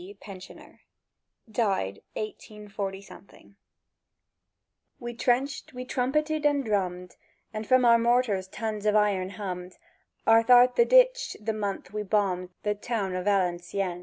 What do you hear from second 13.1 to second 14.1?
o' Valencieën.